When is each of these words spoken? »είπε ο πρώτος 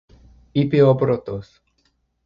»είπε 0.51 0.81
ο 0.81 0.95
πρώτος 0.95 1.61